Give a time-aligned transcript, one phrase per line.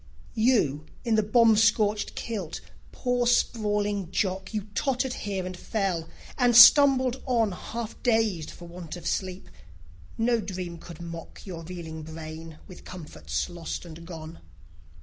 [0.33, 2.59] You in the bomb scorched kilt,
[2.91, 8.95] poor sprawling Jock, You tottered here and fell, and stumbled on, Half dazed for want
[8.95, 9.47] of sleep.
[10.17, 14.39] No dream could mock Your reeling brain with comforts lost and gone.